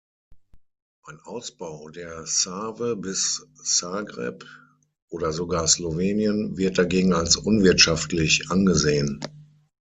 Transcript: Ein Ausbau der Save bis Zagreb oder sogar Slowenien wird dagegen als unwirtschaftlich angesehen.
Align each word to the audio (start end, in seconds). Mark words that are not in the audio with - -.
Ein 1.05 1.19
Ausbau 1.25 1.89
der 1.89 2.25
Save 2.25 2.95
bis 2.95 3.45
Zagreb 3.63 4.43
oder 5.09 5.31
sogar 5.31 5.67
Slowenien 5.67 6.57
wird 6.57 6.79
dagegen 6.79 7.13
als 7.13 7.35
unwirtschaftlich 7.35 8.49
angesehen. 8.49 9.19